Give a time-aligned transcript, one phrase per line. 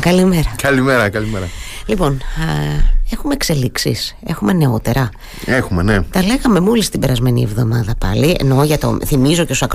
[0.00, 0.54] Καλημέρα.
[0.62, 1.48] Καλημέρα, καλημέρα.
[1.86, 2.18] Λοιπόν, α,
[3.10, 5.10] έχουμε εξελίξεις, έχουμε νεότερα.
[5.44, 6.02] Έχουμε, ναι.
[6.02, 8.36] Τα λέγαμε μόλις την περασμένη εβδομάδα πάλι.
[8.40, 8.98] Εννοώ για το.
[9.06, 9.68] Θυμίζω και στους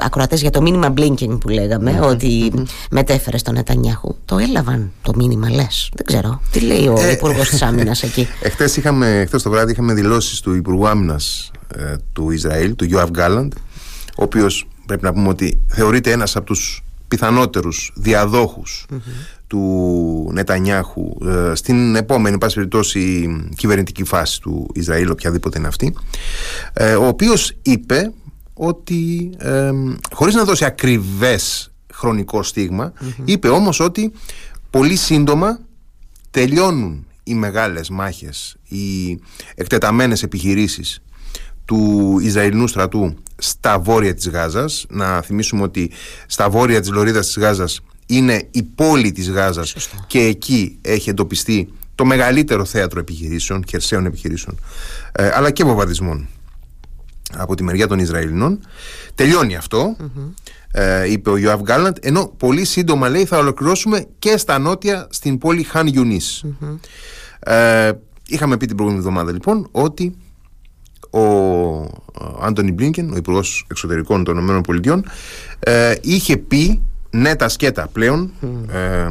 [0.00, 2.52] ακροατές για το μήνυμα blinking που λέγαμε, ότι
[2.90, 4.16] μετέφερε στον Νετανιάχου.
[4.24, 5.90] Το έλαβαν το μήνυμα, λες.
[5.94, 6.40] Δεν ξέρω.
[6.50, 10.54] Τι λέει ο ε, Υπουργός της Άμυνας εκεί; Εχθές εχθές το βράδυ είχαμε δηλώσεις του
[10.54, 13.52] Υπουργού Άμυνας ε, του Ισραήλ, του Ιωαβ Γκάλαντ,
[14.16, 18.86] ο οποίος πρέπει να πούμε ότι θεωρείται ένας από τους πιθανότερους διαδόχους
[19.54, 25.94] του Νετανιάχου ε, στην επόμενη πάση περιπτώσει κυβερνητική φάση του Ισραήλ οποιαδήποτε είναι αυτή
[26.72, 28.12] ε, ο οποίος είπε
[28.54, 29.70] ότι ε,
[30.12, 32.44] χωρίς να δώσει ακριβές χρονικό
[33.24, 34.12] είπε όμως ότι
[34.70, 35.58] πολύ σύντομα
[36.30, 39.18] τελειώνουν οι μεγάλες μάχες οι
[39.54, 41.02] εκτεταμένες επιχειρήσεις
[41.64, 44.86] του Ισραηλινού στρατού στα βόρεια της Γάζας.
[44.88, 45.90] Να θυμίσουμε ότι
[46.26, 49.74] στα βόρεια της λωρίδας της Γάζας είναι η πόλη της Γάζας
[50.06, 54.58] και εκεί έχει εντοπιστεί το μεγαλύτερο θέατρο επιχειρήσεων, χερσαίων επιχειρήσεων,
[55.12, 56.28] ε, αλλά και βομβαρδισμών
[57.36, 58.60] από τη μεριά των Ισραηλινών.
[59.14, 59.58] Τελειώνει
[60.70, 65.38] ε, είπε ο Ιωάβ Γκάλαντ, ενώ πολύ σύντομα λέει θα ολοκληρώσουμε και στα νότια στην
[65.38, 66.44] πόλη Χαν ιουνις
[67.38, 67.92] Ε,
[68.28, 70.16] είχαμε πει την προηγούμενη εβδομάδα λοιπόν ότι
[71.10, 71.24] ο
[72.40, 75.02] Άντωνι Μπλίνκεν, ο Υπουργός Εξωτερικών των ΗΠΑ,
[75.58, 76.82] ε, είχε πει
[77.14, 78.30] ναι τα σκέτα πλέον
[78.72, 79.06] ε,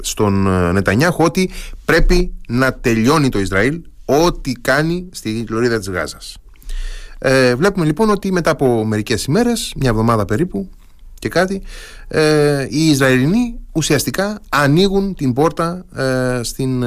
[0.00, 1.50] στον ε, Νετανιάχου ότι
[1.84, 6.36] πρέπει να τελειώνει το Ισραήλ ό,τι κάνει στη λωρίδα της Γάζας.
[7.18, 10.70] Ε, βλέπουμε λοιπόν ότι μετά από μερικές ημέρες, μια εβδομάδα περίπου
[11.18, 11.62] και κάτι,
[12.08, 16.84] ε, οι Ισραηλινοί ουσιαστικά ανοίγουν την πόρτα ε, στην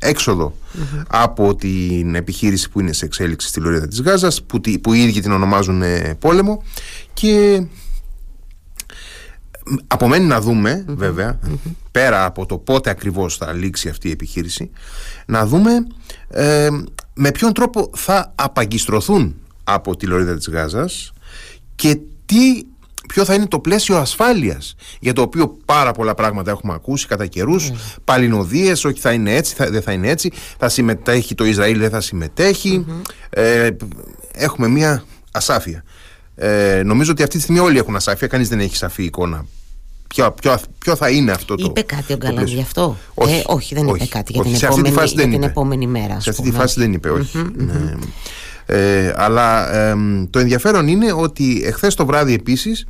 [0.00, 0.56] εξοδο
[1.06, 5.20] από την επιχείρηση που είναι σε εξέλιξη στη λωρίδα της Γάζας που, που οι ίδιοι
[5.20, 5.82] την ονομάζουν
[6.18, 6.62] πόλεμο.
[7.12, 7.62] Και
[9.86, 10.84] Απομένει να δούμε
[11.90, 14.70] πέρα από το πότε ακριβώς θα λήξει αυτή η επιχείρηση
[15.26, 15.70] να δούμε
[16.28, 16.68] ε,
[17.14, 21.12] με ποιον τρόπο θα απαγκιστρωθούν από τη λωρίδα της Γάζας
[21.74, 22.62] και τι,
[23.08, 27.26] ποιο θα είναι το πλαίσιο ασφάλειας για το οποίο πάρα πολλά πράγματα έχουμε ακούσει κατά
[27.26, 27.96] καιρούς, mm.
[28.04, 30.32] παλινοδίες, όχι θα είναι έτσι, θα, δεν θα είναι έτσι.
[30.58, 32.86] Θα συμμετέχει το Ισραήλ, δεν θα συμμετεχει
[33.30, 33.70] ε,
[34.32, 35.84] έχουμε μια ασάφεια
[36.34, 39.46] ε, νομίζω ότι αυτή τη στιγμή όλοι έχουν ασάφεια, κανείς δεν έχει σαφή εικόνα.
[40.08, 41.64] Ποιο, ποιο, ποιο θα είναι αυτό το.
[41.68, 44.54] Είπε κάτι ο Γκάλαντ γι' αυτό; Όχι, ε, όχι δεν όχι, είπε κάτι για, την,
[44.54, 46.20] επόμενη, φάση για την επόμενη μέρα.
[46.20, 47.10] Σε αυτή τη φάση δεν είπε,
[47.54, 47.94] ναι.
[48.66, 49.94] Ε, αλλά ε,
[50.30, 52.86] το ενδιαφέρον είναι ότι εχθές το βράδυ επίσης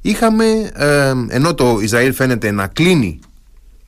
[0.00, 3.18] είχαμε, ε, ενώ το Ισραήλ φαίνεται να κλείνει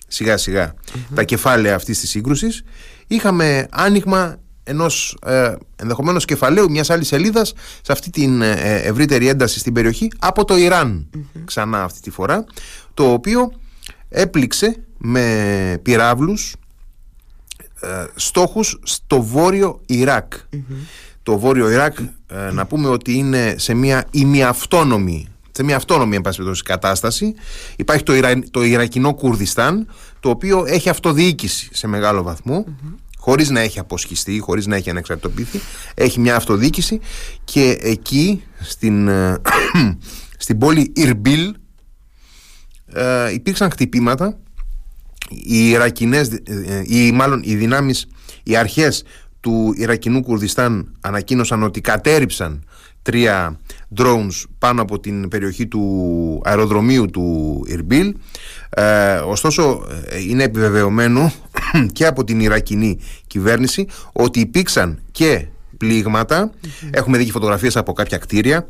[0.09, 0.75] σιγά
[1.15, 2.63] τα κεφάλαια αυτής της σύγκρουσης
[3.07, 4.37] είχαμε άνοιγμα
[4.71, 10.11] ενός ε, ενδεχομένως κεφαλαίου μιας άλλης σελίδας σε αυτή την ε, ευρύτερη ένταση στην περιοχή
[10.19, 11.11] από το ιραν
[11.45, 12.45] ξανά αυτή τη φορά
[12.95, 13.53] το οποίο
[14.09, 16.55] έπληξε με πυράβλους
[17.81, 19.81] ε, στόχους στο βόρειο
[21.23, 26.23] το βόρειο Ιράκ ε, να πούμε ότι είναι σε μια ημιαυτόνομη σε μια αυτόνομη εν
[26.65, 27.35] κατάσταση.
[27.77, 29.87] Υπάρχει το, Ιρα, το Ιρακινό Κουρδιστάν
[30.21, 32.23] το οποίο έχει αυτοδιοίκηση σε μεγάλο
[33.21, 35.61] χωρίς να έχει αποσχιστεί, χωρίς να έχει ανεξαρτητοποιηθεί,
[35.95, 37.01] έχει μια αυτοδίκηση
[37.45, 39.41] και εκεί στην, ε,
[40.45, 41.55] στην πόλη Ιρμπίλ
[42.93, 44.39] ε, υπήρξαν χτυπήματα.
[45.31, 48.07] Οι Ιρακινές, ε, ή μάλλον οι δυνάμεις,
[48.43, 49.05] οι αρχές
[49.41, 52.65] του Ιρακινού Κουρδιστάν ανακοίνωσαν ότι κατέριψαν
[53.03, 53.61] τρία
[53.97, 58.15] drones πάνω από την περιοχή του αεροδρομίου του Ιρμπίλ
[58.71, 59.87] ε, ωστόσο
[60.29, 61.33] είναι επιβεβαιωμένο
[61.93, 66.51] και από την Ιρακινή κυβέρνηση ότι υπήρξαν και πληγματα
[66.91, 68.67] Έχουμε δει και φωτογραφίες από κάποια κτίρια.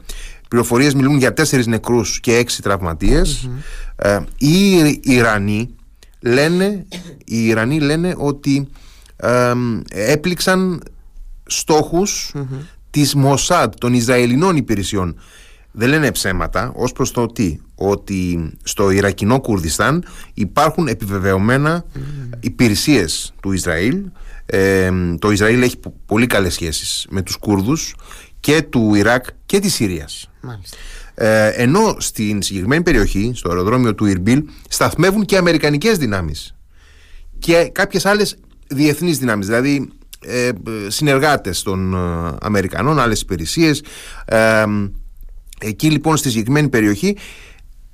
[0.49, 3.49] Πληροφορίες μιλούν για τέσσερις νεκρούς και έξι τραυματίες.
[3.97, 5.75] Ε, οι Ιρανοί
[6.21, 6.87] λένε,
[7.25, 8.69] οι Ιρανοί λένε ότι
[9.17, 9.53] ε,
[9.91, 10.83] έπληξαν
[11.47, 12.35] στόχους
[12.91, 15.17] της Μοσάντ, των Ισραηλινών υπηρεσιών
[15.73, 17.59] δεν λένε ψέματα ως προς το τι.
[17.75, 20.05] Ότι στο Ιρακινό Κουρδιστάν
[20.35, 21.99] υπάρχουν επιβεβαιωμένα mm.
[22.41, 24.05] υπηρεσίες του Ισραήλ.
[24.47, 25.77] Ε, το Ισραήλ έχει
[26.07, 27.95] πολύ καλές σχέσεις με τους Κούρδους
[28.41, 30.31] και του Ιράκ και της Συρίας.
[31.15, 36.55] Ε, ενώ στην συγκεκριμένη περιοχή στο αεροδρόμιο του Ιρμπίλ σταθμεύουν και αμερικανικές δυνάμεις
[37.39, 38.37] και κάποιες άλλες
[38.67, 39.47] διεθνείς δυνάμεις.
[39.47, 39.89] Δηλαδή
[40.21, 40.51] ε,
[40.89, 43.83] συνεργάτες των ε, Αμερικανών άλλες υπηρεσίες.
[44.25, 44.65] Ε,
[45.61, 47.17] Εκεί λοιπόν στη συγκεκριμένη περιοχή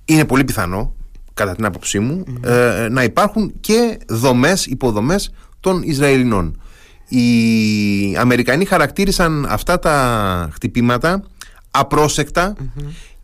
[0.04, 0.94] είναι πολύ πιθανό,
[1.34, 6.60] κατά την άποψή μου, ε, να υπάρχουν και δομές, υποδομές των Ισραηλινών.
[7.08, 11.24] Οι Αμερικανοί χαρακτήρισαν αυτά τα χτυπήματα
[11.70, 12.54] απρόσεκτα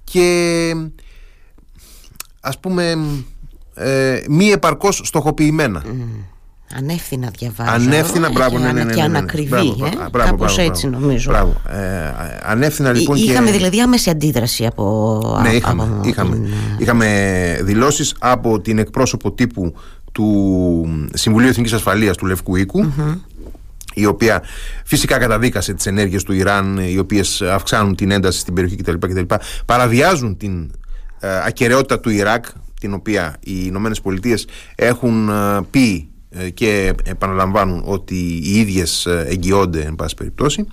[0.04, 0.74] και
[2.40, 2.98] ας πούμε
[3.74, 5.84] ε, μη επαρκώς στοχοποιημένα.
[6.76, 7.70] Ανεύθυνα διαβάζω.
[7.72, 9.04] Ανεύθυνα, μπράβο, ναι, ναι, ναι, ναι, Και ναι.
[9.04, 9.48] ανακριβή.
[9.48, 9.90] Μπράβο, ε.
[10.10, 11.04] μπράβο, Κάπως μπράβο, έτσι μπράβο.
[11.06, 11.30] νομίζω.
[11.30, 11.60] Μπράβο.
[11.70, 13.30] Ε, ανεύθυνα λοιπόν Εί- και...
[13.30, 15.20] Είχαμε δηλαδή άμεση αντίδραση από.
[15.42, 16.34] Ναι, α- είχαμε, από είχαμε.
[16.34, 16.48] την, ε,
[16.78, 17.06] είχαμε
[17.62, 19.74] δηλώσεις από την εκπρόσωπο τύπου
[20.12, 22.92] του Συμβουλίου Εθνικής Ασφαλείας του Λευκού Οίκου,
[23.94, 24.42] η οποία
[24.84, 28.92] φυσικά καταδίκασε τις ενέργειες του Ιράν οι οποίες αυξάνουν την ένταση στην περιοχή κτλ.
[28.98, 29.34] κτλ
[29.66, 30.70] παραβιάζουν την
[31.20, 32.44] ε, ακαιρεότητα του Ιράκ
[32.80, 36.11] την οποία οι Ηνωμένες Πολιτείες έχουν ε, πει ε,
[36.54, 40.66] και επαναλαμβάνουν ότι οι ίδιες ε, εγγυώνται εν πάση περιπτώσει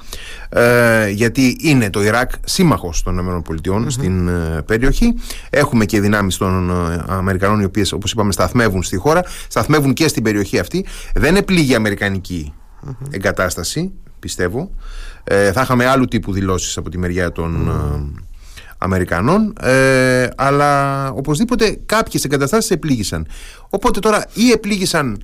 [0.49, 5.13] ε, γιατί είναι το Ιράκ σύμμαχος των ΗΠΑ στην ε, περιοχή.
[5.49, 10.07] Έχουμε και δυνάμεις των ε, Αμερικανών οι οποίες όπως είπαμε σταθμεύουν στη χώρα σταθμεύουν και
[10.07, 10.85] στην περιοχή αυτή.
[11.15, 12.53] Δεν επλήγει η Αμερικανική
[13.11, 14.71] εγκατάσταση πιστεύω.
[15.23, 18.21] Ε, θα είχαμε άλλου τύπου δηλώσεις από τη μεριά των ε,
[18.77, 19.53] Αμερικανών.
[19.61, 23.27] Ε, αλλά οπωσδήποτε κάποιες εγκαταστάσεις επλήγησαν.
[23.69, 25.23] Οπότε τώρα ή επλήγησαν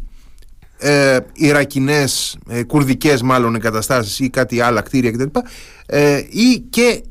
[0.77, 5.39] ε, Ιρακινές, ε, κουρδικές μάλλον εγκαταστάσεις ή κάτι άλλα κτίρια κτλ
[5.85, 7.01] ε, ή και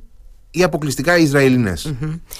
[0.50, 1.94] οι αποκλειστικά Ισραηλινές.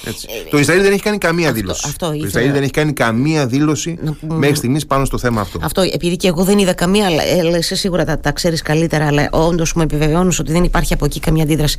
[0.04, 0.26] Έτσι.
[0.50, 1.82] Το Ισραήλ δεν έχει κάνει καμία αυτό- δήλωση.
[1.86, 2.28] αυτό το ήθελα.
[2.28, 5.58] Ισραήλ δεν έχει κάνει καμία δήλωση Να πούμε- μέχρι στιγμής πάνω στο θέμα αυτό.
[5.62, 8.62] Αυτό, επειδή και εγώ δεν είδα καμία, αλλά ε, αλλά εσύ σίγουρα τα, τα ξέρεις
[8.62, 11.78] καλύτερα, αλλά όντως μου επιβεβαιώνεις ότι δεν υπάρχει από εκεί καμία αντίδραση.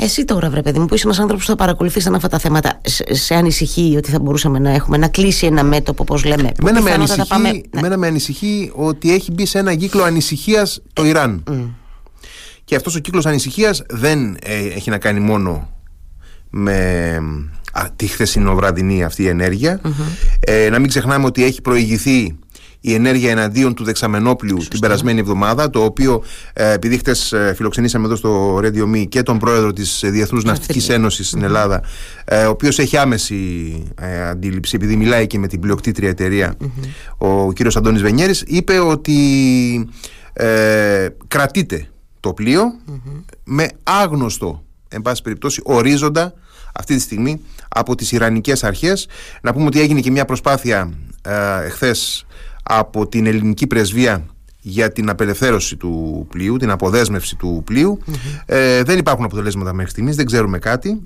[0.00, 2.80] Εσύ τώρα, βρε παιδί μου, που είσαι ένας άνθρωπος που θα παρακολουθήσαν αυτά τα θέματα,
[2.84, 6.42] σε, σε ανησυχεί ότι θα μπορούσαμε να έχουμε να κλείσει ένα μέτωπο, όπω λέμε.
[6.48, 7.60] που Εμένα με, πιθανότατα ανησυχεί, πάμε- ναι.
[7.78, 11.44] εμένα με ανησυχεί ότι έχει μπει σε ένα κύκλο ανησυχίας το Ιράν.
[12.64, 15.68] Και αυτός ο κύκλος ανησυχίας δεν ε, έχει να κάνει μόνο
[16.50, 16.76] με
[17.72, 19.80] α, τη χθεσινοβραδινή αυτή η ενεργεια
[20.40, 22.38] Ε, να μην ξεχνάμε ότι έχει προηγηθεί
[22.88, 28.16] η ενέργεια εναντίον του δεξαμενόπλου την περασμένη εβδομάδα, το οποίο ε, επειδή χτες φιλοξενήσαμε εδώ
[28.16, 31.82] στο Radio Me και τον πρόεδρο της Διεθνούς Ναυτικής Ένωσης στην Ελλάδα,
[32.24, 36.54] ε, ο οποίος έχει άμεση ε, αντίληψη, επειδή μιλάει και με την πλειοκτήτρια εταιρεία,
[37.18, 39.18] ο κύριος Αντώνης Βενιέρης, είπε ότι
[40.32, 41.88] ε, κρατείται
[42.20, 42.62] το πλοιο
[43.44, 46.34] με άγνωστο, εν πάση περιπτώσει, ορίζοντα
[46.74, 49.08] αυτή τη στιγμή από τις Ιρανικές αρχές.
[49.42, 50.92] Να πούμε ότι έγινε και μια προσπάθεια
[51.22, 52.26] ε, εχθές
[52.68, 54.26] από την ελληνική πρεσβεία
[54.60, 57.98] για την απελευθέρωση του πλοίου, την αποδέσμευση του πλοιου
[58.46, 61.02] Ε, δεν υπάρχουν αποτελέσματα μέχρι στιγμής, δεν ξέρουμε κάτι.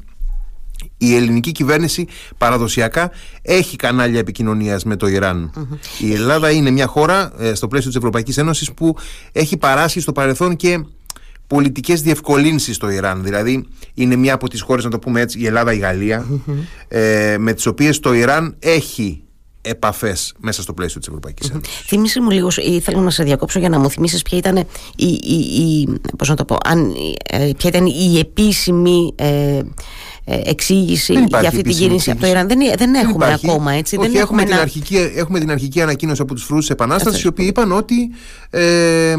[0.97, 2.07] Η ελληνική κυβέρνηση
[2.39, 3.11] παραδοσιακά
[3.43, 5.53] έχει κανάλια επικοινωνίας με το Ιράν.
[6.01, 8.97] Η Ελλάδα είναι μια χώρα ε, στο πλαίσιο της Ευρωπαϊκής Ένωσης που
[9.33, 10.85] έχει παράσχει στο παρελθόν και
[11.47, 13.23] πολιτικές διευκολύνσεις στο Ιράν.
[13.23, 16.27] Δηλαδή είναι μια από τις χώρες, να το πούμε έτσι, η Ελλάδα, η γαλλια
[16.89, 19.23] ε, με τις οποίες το Ιράν έχει
[19.63, 21.75] επαφές μέσα στο πλαίσιο της Ευρωπαϊκής Ένωσης.
[21.87, 24.57] Θύμησε μου λίγο, ή θέλω να σε διακόψω για να μου θυμίσεις ποια ήταν
[24.97, 25.89] η, η, η,
[26.19, 26.95] πώς να το πω, αν,
[27.25, 29.63] ε, ποια ήταν η επίσημη ε, ε,
[30.25, 32.47] εξήγηση Δεν για υπάρχει αυτή την επίσημη κίνηση από το εξήγηση.
[32.57, 32.77] Ιράν.
[32.79, 33.49] Δεν, δεν έχουμε υπάρχει.
[33.51, 33.97] ακόμα έτσι.
[33.97, 36.67] Όχι, δεν έχουμε, έχουμε την ένα- αρχική, έχουμε την αρχική ανακοίνωση από τους φρουρού τη
[36.71, 37.29] Επανάστασης, Αυτό.
[37.29, 38.11] οι οποίοι είπαν ότι
[38.51, 39.17] ε, ε,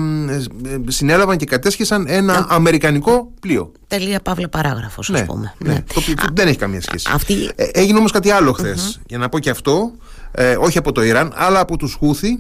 [0.87, 3.71] συνέλαβαν και κατέσχεσαν ένα αμερικανικό πλοίο.
[3.87, 5.53] Τελεία παύλα παράγραφος, ας πούμε.
[5.57, 5.83] ναι.
[5.93, 7.09] Το οποίο δεν έχει καμία σχέση.
[7.13, 8.99] αυτή- Ε, έγινε όμως κάτι άλλο χθες.
[9.07, 9.91] Για να πω και αυτό,
[10.31, 12.39] ε, όχι από το Ιράν, αλλά από τους χουθη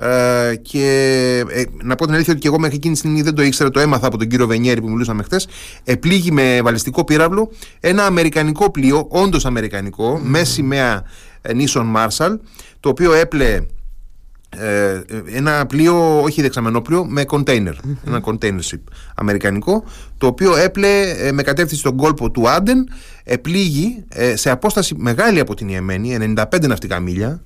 [0.00, 3.34] Ε, και ε, να πω την αλήθεια ότι και εγώ μέχρι εκείνη τη στιγμή δεν
[3.34, 5.48] το ήξερα, το έμαθα από τον κύριο Βενιέρη που μιλούσαμε χθες.
[5.84, 7.50] Επλήγει με βαλιστικό πύραυλο
[7.80, 11.04] ένα αμερικανικό πλοίο, όντως αμερικανικό, με σημαία
[11.42, 12.38] ε, νήσων Μάρσαλ,
[12.80, 13.60] το οποίο έπλε
[14.56, 15.00] ε,
[15.32, 17.74] ένα πλοίο, όχι δεξαμενόπλοιο, με κοντέινερ.
[18.06, 18.80] Ένα container ship
[19.14, 19.84] αμερικανικό,
[20.18, 22.88] το οποίο έπλε ε, με κατεύθυνση στον κόλπο του Άντεν,
[23.24, 27.42] επλήγει ε, σε απόσταση μεγάλη από την Ιεμένη, 95 ναυτικά μίλια.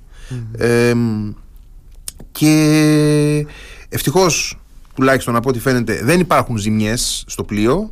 [0.57, 0.93] Ε,
[2.33, 3.47] και
[3.89, 4.59] ευτυχώς
[4.95, 7.91] τουλάχιστον από ό,τι φαίνεται δεν υπάρχουν ζημιές στο πλοίο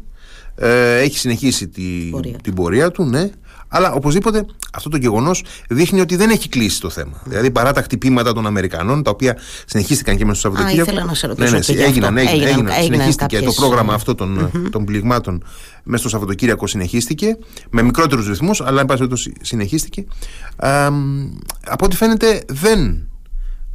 [0.55, 2.39] ε, έχει συνεχίσει τη, Πορεία του.
[2.43, 3.31] την πορεία του ναι
[3.73, 7.23] αλλά οπωσδήποτε αυτό το γεγονός δείχνει ότι δεν έχει κλείσει το θέμα.
[7.25, 10.91] Δηλαδή παρά τα χτυπήματα των Αμερικανών, τα οποία συνεχίστηκαν και μέσα στο Σαββατοκύριακο.
[10.91, 12.31] ήθελα να σε ρωτήσω ναι, ναι, και γι' έγιναν, αυτό.
[12.31, 15.45] έγιναν, Έγιναν- έγιναν, έγιναν συνεχίστηκε κάποιες, το πρόγραμμα ε, αυτό των, των πληγμάτων
[15.83, 17.37] μέσα στο Σαββατοκύριακο συνεχίστηκε
[17.71, 20.05] με μικρότερους ρυθμούς αλλά εν πάση περιπτώσει συνεχίστηκε
[20.57, 21.29] Α, μ,
[21.67, 23.10] από ό,τι φαίνεται δεν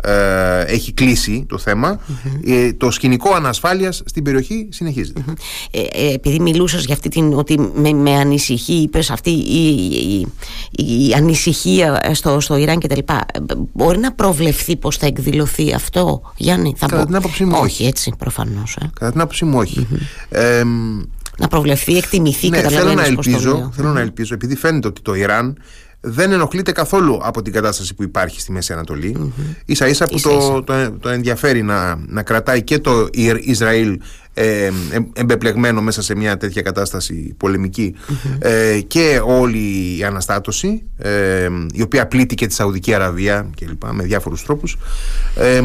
[0.05, 1.99] ε, έχει κλείσει το θεμα
[2.45, 5.23] Ε, το σκηνικό ανασφάλειας στην περιοχή συνεχίζεται.
[5.71, 10.27] Ε, ε, επειδή μιλούσες για αυτή την ότι με, με ανησυχεί είπες αυτή η, η,
[10.71, 13.39] η, η ανησυχία στο, στο Ιράν και τα λοιπά ε,
[13.73, 17.85] μπορεί να προβλεφθεί πως θα εκδηλωθεί αυτό Γιάννη θα Κατά μπο- την άποψή μου, όχι
[17.85, 18.89] έτσι προφανώς ε.
[18.99, 19.87] κατά την άποψή μου όχι.
[20.29, 21.01] Ε, μ,
[21.37, 23.71] να προβλεφθεί, εκτιμηθεί ναι, θέλω να καταλαβαίνεις πώς το ελπίζω, λέω.
[23.75, 25.57] θέλω να ελπίζω επειδή φαίνεται ότι το Ιράν
[26.07, 29.33] δεν ενοχλείται καθόλου από την κατάσταση που υπάρχει στη Μέση Ανατολή.
[29.65, 30.63] Ίσα ίσα που Ίσα το, ίσα.
[30.63, 33.99] το, το ενδιαφέρει να, να κρατάει και το Ιρ- Ισραήλ
[34.33, 34.69] ε,
[35.13, 37.35] εμπεπλεγμένο μέσα σε μια τέτοια κατάσταση
[38.39, 43.93] ε, και όλη η αναστάτωση ε, η οποία πλήττει και τη Σαουδική Αραβία και λοιπά,
[43.93, 44.77] με διάφορους τρόπους
[45.35, 45.61] ε,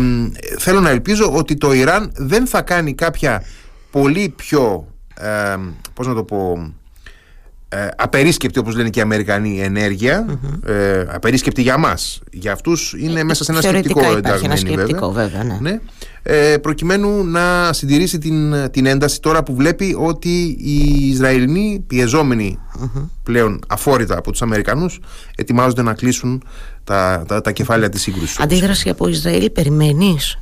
[0.58, 3.42] θέλω να ελπίζω ότι το Ιράν δεν θα κάνει κάποια
[3.90, 5.56] πολύ πιο ε,
[5.94, 6.72] πώς να το πω
[7.72, 9.60] ε, απερίσκεπτη όπως λένε και οι Αμερικανοί
[10.66, 15.58] ε, απερίσκεπτη για μας για αυτούς είναι μέσα σε ένα σκεπτικό ενταγμένη βέβαια, βέβαια ναι.
[15.60, 15.80] ναι.
[16.22, 21.84] Ε, προκειμένου να συντηρήσει την, την ένταση τώρα που βλέπει ότι οι Ισραηλινοί
[23.22, 25.00] πλέον αφόρητα από τους Αμερικανούς
[25.36, 26.42] ετοιμάζονται να κλείσουν
[26.84, 30.38] τα, τα, τα κεφάλαια της σύγκρουσης Αντίδραση από Ισραήλ περιμένεις;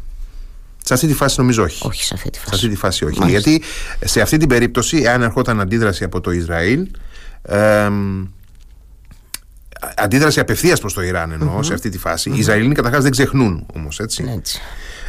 [0.85, 1.87] Σε αυτή τη φάση νομίζω όχι.
[1.87, 2.49] Όχι σε αυτή τη φάση.
[2.51, 3.31] Σε αυτή τη φάση όχι.
[3.31, 3.63] Γιατί
[4.05, 6.89] σε αυτή την περίπτωση, εάν ερχόταν αντίδραση από το Ισραήλ,
[7.43, 7.91] ε,
[9.97, 13.67] αντίδραση απευθείας προς το Ιράν εννοώ σε αυτή τη φαση Οι Ισραηλοί καταρχάς δεν ξεχνούν
[13.75, 14.25] όμως, έτσι.
[14.37, 14.61] έτσι.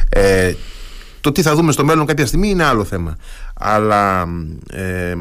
[0.08, 0.52] Ε,
[1.20, 3.16] το τι θα δούμε στο μέλλον κάποια στιγμή είναι άλλο θέμα.
[3.54, 4.28] Αλλά
[4.72, 5.14] ε,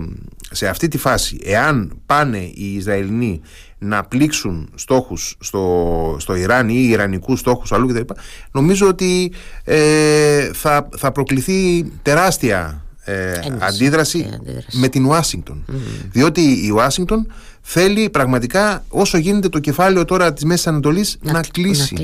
[0.52, 3.42] σε αυτή τη φάση, εάν πάνε οι Ισραηλινοί
[3.78, 8.14] να πλήξουν στόχους στο, στο Ιράν ή Ιρανικούς στόχους αλλού κτλ.
[8.52, 9.32] Νομίζω ότι
[9.64, 14.30] ε, θα, θα προκληθεί τεράστια ε, αντίδραση,
[14.72, 15.66] με την Ουάσιγκτον.
[16.12, 21.96] Διότι η Ουάσιγκτον θέλει πραγματικά όσο γίνεται το κεφάλαιο τώρα της Μέσης Ανατολής να, κλείσει.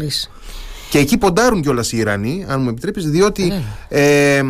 [0.90, 3.52] Και εκεί ποντάρουν κιόλας οι Ιρανοί, αν μου επιτρέπεις, διότι
[3.88, 4.42] ε,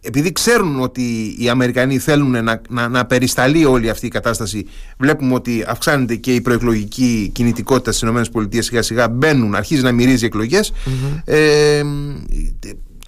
[0.00, 4.66] επειδή ξέρουν ότι οι Αμερικανοί θέλουν να, να, να περισταλεί όλη αυτή η κατάσταση,
[4.98, 10.24] βλέπουμε ότι αυξάνεται και η προεκλογική κινητικότητα στις ΗΠΑ σιγά σιγά μπαίνουν, αρχίζει να μυρίζει
[10.24, 10.72] εκλογές.
[11.24, 11.82] Ε,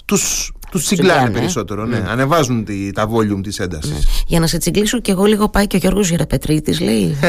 [0.04, 1.98] τους τους τσιγκλάνε περισσότερο, ναι.
[1.98, 2.04] ναι.
[2.08, 3.90] Ανεβάζουν τη, τα volume της έντασης.
[3.90, 3.98] Ναι.
[4.26, 7.16] Για να σε τσιγκλίσω και εγώ λίγο πάει και ο Γιώργος Γεραπετρίτης, λέει.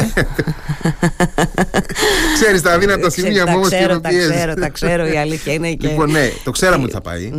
[2.34, 5.72] Ξέρεις τα αδύνατα σημεία μου όμω και Τα ξέρω, τα ξέρω, η αλήθεια είναι.
[5.72, 5.88] Και...
[5.88, 7.32] Λοιπόν, ναι, το ξέραμε ότι θα πάει.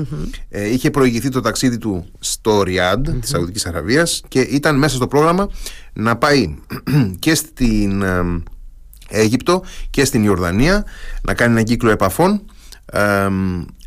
[0.49, 5.07] Ε, είχε προηγηθεί το ταξίδι του στο Ριάντ της Σαουδικής Αραβίας και ήταν μέσα στο
[5.07, 5.49] πρόγραμμα
[5.93, 6.55] να πάει
[7.19, 8.23] και στην ε,
[9.09, 10.85] Αίγυπτο και στην Ιορδανία
[11.21, 12.41] να κάνει ένα κύκλο επαφών.
[12.85, 13.27] Ε,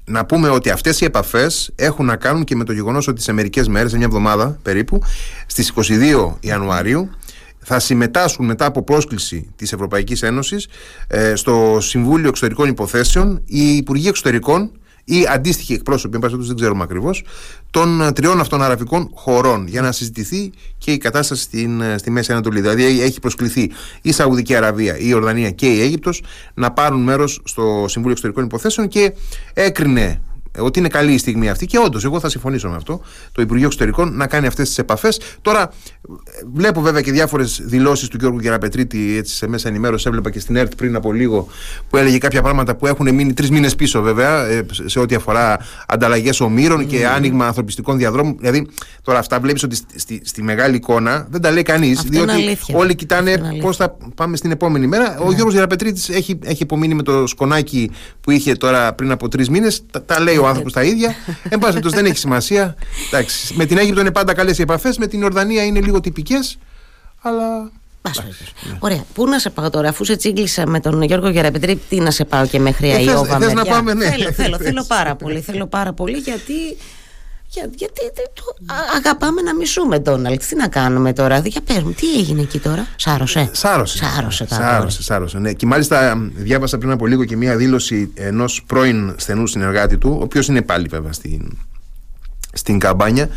[0.05, 3.33] να πούμε ότι αυτές οι επαφές έχουν να κάνουν και με το γεγονός ότι σε
[3.33, 5.03] μερικές μέρες, σε μια εβδομάδα περίπου,
[5.47, 7.11] στις 22 Ιανουαρίου,
[7.59, 10.67] θα συμμετάσχουν μετά από πρόσκληση της Ευρωπαϊκής Ένωσης
[11.07, 14.71] ε, στο Συμβούλιο Εξωτερικών Υποθέσεων οι Υπουργοί Εξωτερικών
[15.05, 17.25] ή αντίστοιχοι εκπρόσωποι, εν πάση δεν ξέρουμε ακριβώς,
[17.71, 22.11] των ε, τριών αυτών αραβικών χωρών για να συζητηθεί και η κατάσταση στην, ε, στη
[22.11, 22.61] Μέση Ανατολή.
[22.61, 23.71] Δηλαδή, έχει προσκληθεί
[24.03, 26.23] η Σαουδική Αραβία, η Ορδανία και η Αίγυπτος
[26.55, 29.13] να πάρουν μέρος στο Συμβούλιο Εξωτερικών Υποθέσεων και
[29.55, 30.21] έκρινε
[30.59, 33.01] ότι είναι καλή η στιγμή αυτή και όντως, εγώ θα συμφωνήσω με αυτό,
[33.33, 35.21] το Υπουργείο Εξωτερικών να κάνει αυτές τις επαφές.
[35.43, 35.73] Τώρα,
[36.53, 40.05] βλέπω βέβαια και διάφορες δηλώσεις του Γιώργου Γεραπετρίτη έτσι, σε μέσα ενημέρωση.
[40.09, 41.47] Έβλεπα και στην ΕΡΤ πριν από λίγο
[41.91, 45.59] που έλεγε κάποια πράγματα που έχουν μείνει τρεις μήνες πίσω, βέβαια, ε, σε ό,τι αφορά
[45.87, 47.15] ανταλλαγές ομήρων και mm.
[47.15, 48.37] άνοιγμα ανθρωπιστικών διαδρόμων.
[48.39, 48.69] Δηλαδή,
[49.03, 53.59] τώρα αυτά βλέπεις ότι στη, στη, μεγάλη εικόνα δεν τα λέει κανείς, διότι όλοι κοιτάνε
[53.61, 55.19] πώς θα πάμε στην επόμενη μέρα.
[55.19, 55.35] Ο ναι.
[55.35, 59.83] Γιώργος Γεραπετρίτης έχει, έχει υπομείνει με το σκονάκι που είχε τώρα πριν από τρεις μήνες.
[59.91, 61.15] Τα, τα λέει ο άνθρωπος τα ίδια.
[61.49, 62.77] Εν πάση δεν έχει σημασία.
[63.07, 66.59] Εντάξει, με την Αίγυπτο είναι πάντα καλές οι επαφές, με την Ορδανία είναι λίγο τυπικές.
[67.21, 67.71] Αλλά
[68.69, 68.77] ναι.
[68.79, 69.05] Ωραία.
[69.15, 72.25] Πού να σε πάω τώρα, αφού σε τσίγκλισα με τον Γιώργο Γεραπετρή, τι να σε
[72.25, 73.39] πάω και μέχρι ε, Αϊόβα.
[73.39, 74.11] Θες να πάμε, ναι.
[74.11, 75.41] Θέλω, θέλω, θέλω πάρα πολύ.
[75.41, 76.77] Θέλω πάρα πολύ γιατί
[77.55, 78.01] για, γιατί
[78.33, 78.43] το,
[78.97, 80.43] αγαπάμε να μισούμε Ντόναλτ.
[80.49, 81.93] Τι να κάνουμε τώρα, για παίρνουμε.
[81.93, 83.51] Τι έγινε εκεί τώρα, Σάρωσε.
[83.53, 83.97] Σάρωσε.
[83.97, 85.53] Σάρωσε, σάρωσε, σάρωσε ναι.
[85.53, 90.23] Και μάλιστα διάβασα πριν από λίγο και μία δήλωση ενός πρώην στενού συνεργάτη του, ο
[90.23, 91.59] οποίος είναι πάλι βέβαια στην,
[92.53, 93.29] στην καμπάνια,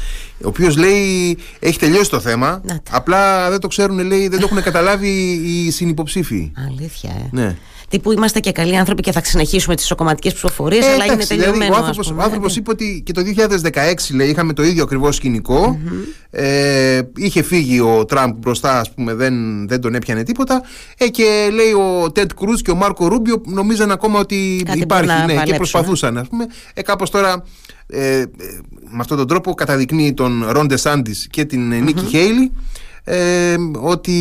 [0.44, 2.62] ο οποίος λέει έχει τελειώσει το θέμα.
[2.91, 5.10] Απλά δεν το ξέρουν, λέει, δεν το έχουν καταλάβει
[5.46, 6.51] οι συνυποψήφοι.
[6.70, 7.29] Αλήθεια, ε.
[7.32, 7.56] Ναι
[7.89, 11.27] τύπου είμαστε και καλοί άνθρωποι και θα συνεχίσουμε τις σοκομματικέ ψηφοφορίες, ε, αλλά είναι δηλαδή,
[11.27, 11.75] τελειωμένο.
[11.75, 15.79] Δηλαδή, ο άνθρωπος είπε ότι και το 2016 λέει, είχαμε το ίδιο ακριβώς σκηνικό.
[16.29, 20.62] Ε, είχε φύγει ο Τραμπ μπροστά, ας πούμε, δεν, δεν τον έπιανε τίποτα.
[20.98, 25.25] Ε, και λέει ο Τέντ Κρούζ και ο Μάρκο Ρούμπιο νομίζαν ακόμα ότι Κάτι υπάρχει
[25.25, 26.17] ναι, και προσπαθούσαν.
[26.17, 26.46] Ας πούμε.
[26.74, 27.44] Ε, κάπως τώρα
[27.89, 28.24] ε,
[28.89, 32.51] με αυτόν τον τρόπο καταδεικνύει τον Ρόντε Σάντι και την Νίκη Χέιλι
[33.10, 34.12] ε, ότι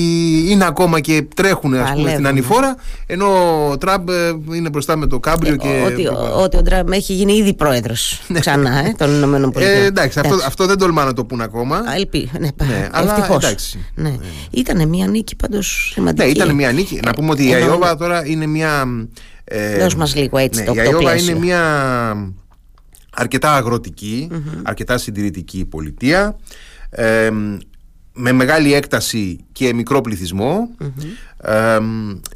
[0.48, 3.26] είναι ακόμα και τρέχουν ας πούμε, στην ανηφόρα ενώ
[3.70, 5.82] ο Τραμπ ε, είναι μπροστά με το κάμπριο ε, και...
[5.86, 6.06] Ότι,
[6.42, 8.40] ότι ο Τραμπ έχει γίνει ήδη πρόεδρος ναι.
[8.40, 9.82] ξανά ε, των Ηνωμένων Πολιτειών.
[9.82, 11.82] Ε, εντάξει, αυτό, αυτό δεν τολμά να το πούν ακόμα.
[11.96, 13.84] Ελπί, ναι, ναι, αλλά εντάξει.
[13.94, 14.08] Ναι.
[14.08, 14.16] ναι.
[14.50, 16.26] Ήταν μια νίκη πάντως σημαντική.
[16.26, 17.00] Ναι, ήταν μια νίκη.
[17.04, 18.84] Να πούμε ότι η Αϊόβα τώρα είναι μια...
[19.44, 21.62] Ε, Δώσ' μας λίγο έτσι ναι, το, Η Αϊόβα είναι μια
[23.16, 23.52] αρκετά
[24.62, 26.36] αρκετά συντηρητική πολιτεία.
[26.90, 27.30] Ε,
[28.18, 30.00] με μεγάλη έκταση και μικρό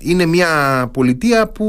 [0.01, 0.49] είναι μια
[0.93, 1.67] πολιτεία που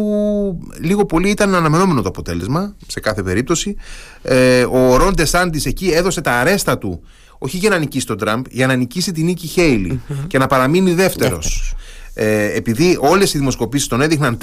[0.79, 3.75] λίγο πολύ ήταν αναμενόμενο το αποτέλεσμα σε κάθε περίπτωση.
[4.21, 7.03] Ε, ο Ρόντε Σάντις εκεί έδωσε τα αρέστα του
[7.43, 10.93] όχι για να νικήσει τον Τραμπ, για να νικήσει την Νίκη Χέιλι και να παραμείνει
[10.93, 11.75] δεύτερος.
[12.13, 14.37] Ε, επειδή όλες οι δημοσκοπήσεις τον έδειχναν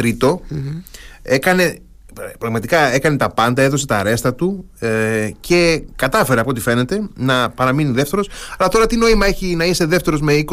[1.22, 1.78] έκανε
[2.38, 7.50] πραγματικά έκανε τα πάντα, έδωσε τα αρέστα του ε, και κατάφερε από ό,τι φαίνεται να
[7.50, 8.28] παραμείνει δεύτερος.
[8.58, 10.44] Αλλά τώρα τι νόημα έχει να είσαι δεύτερος με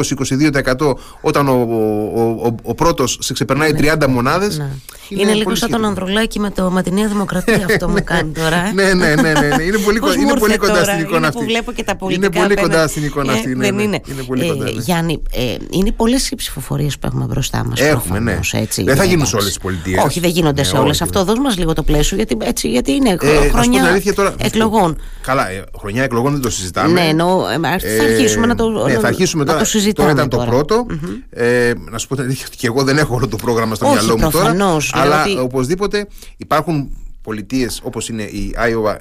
[0.76, 1.68] 20-22% όταν ο,
[2.14, 4.08] ο, ο, ο πρώτος σε ξεπερνάει 30 ναι.
[4.08, 4.70] μονάδες; Ναι.
[5.10, 8.32] Είναι, είναι λίγο σαν τον Ανδρουλάκη με, το, με τη Νέα Δημοκρατία αυτό μου κάνει
[8.32, 8.68] τώρα.
[8.68, 8.72] Ε.
[8.72, 9.64] ναι, ναι, ναι, ναι, ναι.
[9.64, 11.46] Είναι πολύ, είναι πολύ κοντά στην εικόνα αυτή.
[11.46, 13.52] βλέπω και τα είναι πολύ κοντά στην εικόνα αυτή.
[13.52, 14.00] Ε, δεν είναι.
[14.12, 14.70] είναι πολύ κοντά, ναι.
[14.70, 17.80] Γιάννη, ε, είναι πολλές οι ψηφοφορίε που έχουμε μπροστά μας.
[17.80, 18.40] Έχουμε, ναι.
[18.84, 20.04] Δεν θα γίνουν σε όλες τις πολιτείες.
[20.04, 21.02] Όχι, δεν γίνονται σε όλες.
[21.02, 24.98] Αυτό δώσ' μας λίγο το πλαίσιο γιατί, έτσι, γιατί είναι ε, χρονιά τώρα, εκλογών.
[25.22, 27.02] Καλά, ε, χρονιά εκλογών δεν το συζητάμε.
[27.02, 30.14] Ναι, εννοώ, ε, θα αρχίσουμε να το, ναι, θα αρχίσουμε να τώρα, το συζητάμε.
[30.14, 30.86] Τώρα ήταν το πρώτο.
[31.30, 33.88] Ε, να σου πω την αλήθεια ότι και εγώ δεν έχω όλο το πρόγραμμα στο
[33.88, 34.56] μυαλό μου τώρα.
[34.92, 35.38] Αλλά ότι...
[35.40, 36.08] οπωσδήποτε
[36.38, 36.90] υπάρχουν
[37.22, 39.00] πολιτείες όπως είναι η Άιωβα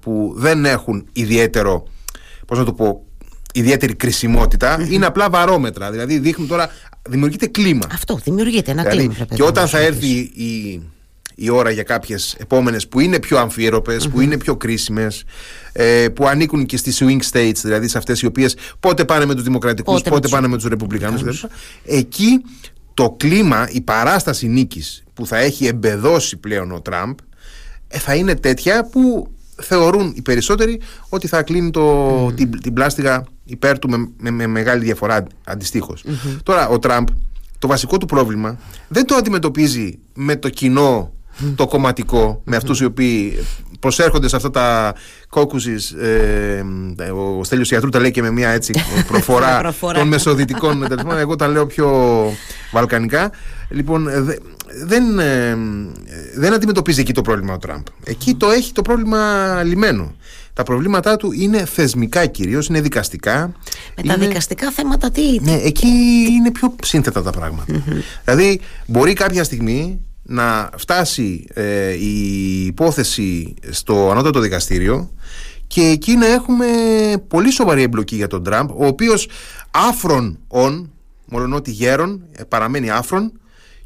[0.00, 1.86] που δεν έχουν ιδιαίτερο.
[2.46, 3.04] Πώς να το πω,
[3.52, 3.96] ιδιαίτερη
[4.88, 5.90] είναι απλά βαρόμετρα.
[5.90, 6.70] Δηλαδή δείχνουν τώρα,
[7.08, 7.86] δημιουργείται κλίμα.
[7.92, 9.26] Αυτό, δημιουργείται ένα δηλαδή, κλίμα.
[9.34, 10.82] Και όταν θα έρθει η,
[11.44, 15.24] η ώρα για κάποιες επόμενες που είναι πιο αμφιερωπες που είναι πιο κρίσιμες,
[15.72, 19.34] ε, που ανήκουν και στις swing states, δηλαδή σε αυτές οι οποίες πότε πάνε με
[19.34, 21.46] τους δημοκρατικούς, πότε, πότε πάνε με τους ρεπουμπλικάνους.
[21.84, 22.40] Εκεί
[22.94, 27.18] το κλίμα, η παράσταση νίκης που θα έχει εμπεδώσει πλέον ο Τραμπ
[27.88, 33.24] ε, θα είναι τέτοια που θεωρούν οι περισσότεροι ότι θα κλείνει το, την, την πλάστιγα
[33.44, 35.26] υπέρ του με, με, μεγάλη διαφορά
[36.42, 37.06] Τώρα ο Τραμπ
[37.58, 38.58] το βασικό του πρόβλημα
[38.88, 41.12] δεν το αντιμετωπίζει με το κοινό
[41.54, 43.38] το κομματικό με αυτούς οι οποίοι
[43.80, 44.94] προσέρχονται σε αυτά τα
[45.28, 46.64] κόκκουσης ε,
[47.38, 48.72] ο Στέλιος Ιατρού τα λέει και με μια έτσι
[49.08, 50.86] προφορά των μεσοδυτικών
[51.18, 51.90] εγώ τα λέω πιο
[52.72, 53.30] βαλκανικά.
[53.68, 54.08] Λοιπόν
[54.84, 55.56] δεν, ε,
[56.36, 57.84] δεν αντιμετωπίζει εκεί το πρόβλημα ο Τραμπ.
[58.04, 60.14] Εκεί το έχει το πρόβλημα λιμένο.
[60.54, 63.52] Τα προβλήματά του είναι θεσμικά κυρίως, είναι δικαστικά.
[63.96, 65.40] Με τα δικαστικά θέματα τι.
[65.40, 65.86] Ναι, εκεί
[66.30, 67.82] είναι πιο σύνθετα τα πραγματα
[68.24, 75.10] Δηλαδή, μπορεί κάποια στιγμή να φτάσει ε, η υπόθεση στο ανώτατο δικαστήριο
[75.66, 76.66] και εκεί να έχουμε
[77.28, 79.28] πολύ σοβαρή εμπλοκή για τον Τραμπ, ο οποίος
[79.70, 80.90] άφρον ον,
[81.26, 83.32] μόλον ότι γέρον, ε, παραμένει άφρον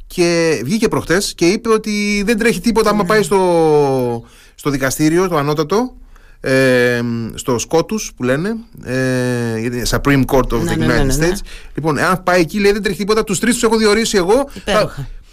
[0.07, 3.09] και βγήκε προχτές και είπε ότι δεν τρέχει τίποτα άμα ναι.
[3.09, 5.95] πάει στο, στο δικαστήριο, το ανώτατο,
[6.41, 7.01] ε,
[7.35, 11.39] στο Σκότους που λένε ε, Supreme Court of ναι, the ναι, United States.
[11.75, 14.49] Λοιπόν, αν πάει εκεί λέει δεν τρέχει τίποτα τους τρεις τους έχω διορίσει εγώ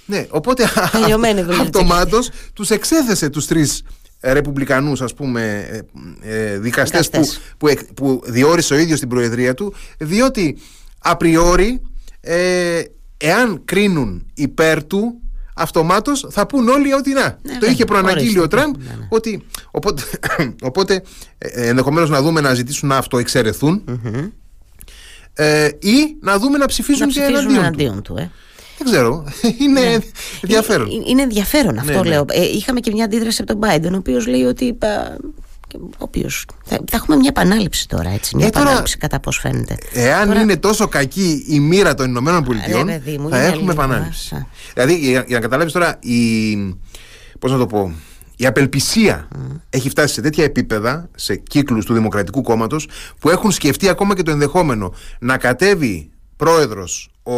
[0.05, 0.63] ναι, οπότε
[1.61, 3.83] αυτομάτως τους εξέθεσε τους τρεις
[4.21, 5.67] ρεπουμπλικανούς ας πούμε
[6.21, 10.57] ε, ε δικαστές, που, που, που, διόρισε ο ίδιος την προεδρία του διότι
[10.99, 11.81] απριόρι
[12.21, 12.81] ε,
[13.17, 15.21] εάν κρίνουν υπέρ του
[15.55, 17.21] αυτομάτως θα πούν όλοι ότι να.
[17.21, 20.03] Ναι, το ναι, είχε προαναγγείλει ο Τραμπ ναι, ότι οπότε,
[20.69, 21.03] οπότε
[21.37, 23.83] ε, ενδεχομένως να δούμε να ζητήσουν να αυτοεξαιρεθούν
[25.33, 28.17] ε, ή να δούμε να ψηφίζουν, να ψηφίζουν και εναντίον, του.
[28.17, 28.31] ε.
[28.83, 29.23] Δεν ξέρω.
[29.63, 29.97] Είναι ναι.
[30.41, 30.89] ενδιαφέρον.
[30.89, 32.09] Είναι, είναι ενδιαφέρον αυτό, ναι, ναι.
[32.09, 32.25] λέω.
[32.29, 34.77] Ε, είχαμε και μια αντίδραση από τον Biden, ο οποίος λέει ότι.
[35.75, 38.35] Ο οποίος, θα, θα, έχουμε μια επανάληψη τώρα, έτσι.
[38.35, 39.77] Μια ε, επανάληψη κατά πώς φαίνεται.
[39.93, 40.41] Εάν τώρα...
[40.41, 42.87] είναι τόσο κακή η μοίρα των Ηνωμένων Πολιτειών,
[43.29, 44.45] θα έχουμε επανάληψη.
[44.73, 46.55] Δηλαδή, για, για να καταλάβεις τώρα, η.
[47.39, 47.93] Πώς να το πω.
[48.35, 49.59] Η απελπισία mm.
[49.69, 52.87] έχει φτάσει σε τέτοια επίπεδα σε κύκλους του Δημοκρατικού Κόμματος
[53.19, 57.33] που έχουν σκεφτεί ακόμα και το ενδεχόμενο να κατέβει πρόεδρος ο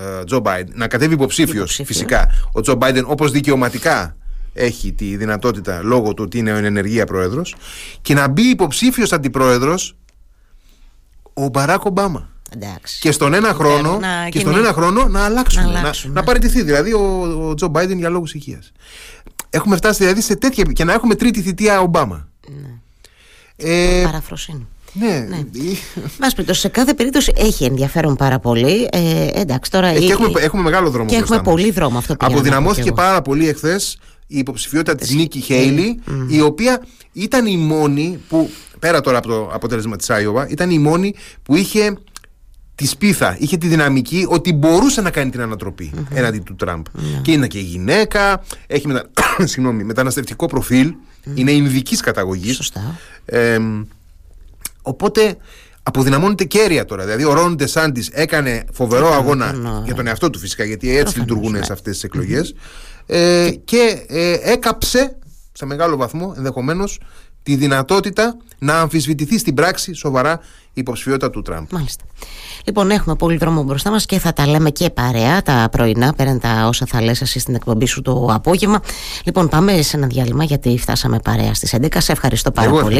[0.00, 4.16] ε, Τζο Μπάιντεν, να κατέβει υποψήφιος φυσικά ο Τζο Μπάιντεν όπως δικαιωματικά
[4.52, 7.54] έχει τη δυνατότητα λόγω του ότι είναι ενεργεία πρόεδρος
[8.02, 9.96] και να μπει υποψήφιος αντιπρόεδρος
[11.34, 12.28] ο Μπαράκ Ομπάμα.
[13.00, 15.70] Και στον ένα χρόνο, να, και στον ένα χρόνο να αλλάξουν.
[15.70, 18.72] Να, να, να παραιτηθεί δηλαδή ο, ο Τζο Μπάιντεν για λόγους υγείας.
[19.50, 20.64] Έχουμε φτάσει δηλαδή σε τέτοια.
[20.64, 22.28] και να έχουμε τρίτη θητεία Ομπάμα.
[22.48, 22.78] Ναι.
[23.56, 24.66] Ε, Παραφροσύνη.
[24.92, 25.26] Ναι.
[25.28, 25.44] ναι.
[26.20, 28.88] Μας σε κάθε περίπτωση έχει ενδιαφέρον πάρα πολύ.
[28.92, 31.08] Ε, εντάξει, τώρα ε, και έχουμε, έχουμε μεγάλο δρόμο.
[31.08, 36.00] Και έχουμε πολύ δρόμο αυτό που Αποδυναμώθηκε πάρα πολύ εχθές η υποψηφιότητα της Νίκη Χέιλι,
[36.28, 40.78] η οποία ήταν η μόνη που, πέρα τώρα από το αποτέλεσμα της Άιωβα, ήταν η
[40.78, 41.98] μόνη που είχε
[42.74, 46.16] τη σπίθα, είχε τη δυναμική ότι μπορούσε να κάνει την ανατροπή mm-hmm.
[46.16, 46.84] έναντι του Τραμπ.
[46.92, 47.20] Ναι.
[47.22, 49.10] Και είναι και γυναίκα, έχει μετα...
[49.84, 50.94] μεταναστευτικό προφίλ,
[51.34, 52.54] είναι ειδική καταγωγής.
[52.56, 52.98] Σωστά.
[53.24, 53.58] Ε,
[54.82, 55.36] Οπότε
[55.82, 57.04] αποδυναμώνεται κέρια τώρα.
[57.04, 61.52] Δηλαδή, ο Ρόν Ντεσάντης έκανε φοβερό αγώνα για τον εαυτό του φυσικά, γιατί έτσι λειτουργούν
[61.52, 61.62] ναι.
[61.62, 62.54] σε αυτές τις εκλογές.
[63.06, 65.18] Ε, και ε, έκαψε
[65.52, 67.00] σε μεγάλο βαθμό ενδεχομένως
[67.42, 70.40] τη δυνατότητα να αμφισβητηθεί στην πράξη σοβαρά
[70.72, 71.66] η υποψηφιότητα του Τραμπ.
[71.70, 72.04] Μάλιστα.
[72.64, 76.40] Λοιπόν, έχουμε πολύ δρόμο μπροστά μας και θα τα λέμε και παρέα τα πρωινά, πέραν
[76.40, 78.80] τα όσα θα λες εσύ στην εκπομπή σου το απόγευμα.
[79.24, 81.86] Λοιπόν, πάμε σε ένα διάλειμμα γιατί φτάσαμε παρέα στις 11.
[81.98, 82.98] Σε ευχαριστώ πάρα πολύ.